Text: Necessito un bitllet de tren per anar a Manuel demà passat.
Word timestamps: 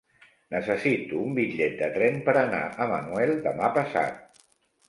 Necessito 0.53 1.19
un 1.25 1.35
bitllet 1.41 1.77
de 1.83 1.89
tren 1.99 2.19
per 2.31 2.35
anar 2.45 2.63
a 2.65 2.89
Manuel 2.95 3.35
demà 3.47 3.71
passat. 3.81 4.43